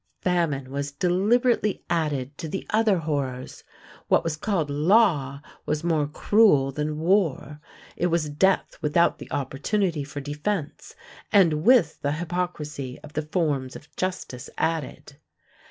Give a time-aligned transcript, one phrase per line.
[0.23, 3.63] Famine was deliberately added to the other horrors.
[4.07, 7.61] What was called law was more cruel than war:
[7.95, 10.95] it was death without the opportunity for defense
[11.31, 15.17] and with the hypocrisy of the forms of justice added.